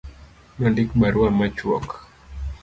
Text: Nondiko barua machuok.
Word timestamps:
Nondiko 0.57 0.93
barua 1.01 1.29
machuok. 1.39 1.87